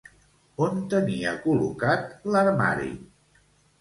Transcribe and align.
On 0.67 0.79
tenia 0.93 1.33
col·locat 1.45 2.09
l'armari? 2.37 2.91